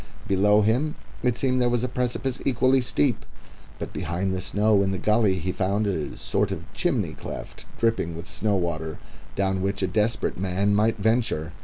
[0.27, 3.23] Below him it seemed there was a precipice equally steep,
[3.77, 8.17] but behind the snow in the gully he found a sort of chimney cleft dripping
[8.17, 8.97] with snow water
[9.35, 11.51] down which a desperate man might venture.